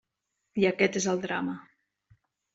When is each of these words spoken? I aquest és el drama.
I 0.61 0.65
aquest 0.69 0.97
és 1.01 1.07
el 1.13 1.21
drama. 1.27 1.55